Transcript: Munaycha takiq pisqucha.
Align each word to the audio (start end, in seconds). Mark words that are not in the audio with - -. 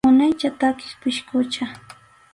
Munaycha 0.07 0.49
takiq 0.59 0.91
pisqucha. 1.01 1.65